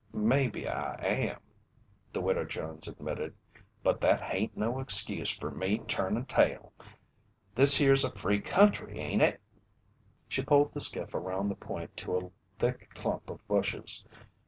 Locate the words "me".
5.51-5.77